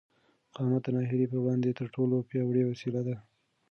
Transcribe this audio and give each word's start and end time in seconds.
مقاومت 0.49 0.81
د 0.85 0.87
ناهیلۍ 0.95 1.27
پر 1.29 1.37
وړاندې 1.41 1.77
تر 1.79 1.85
ټولو 1.95 2.15
پیاوړې 2.29 2.63
وسله 2.65 3.01
ده. 3.07 3.15